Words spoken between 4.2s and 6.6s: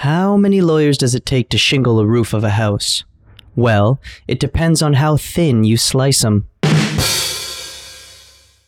it depends on how thin you slice 'em.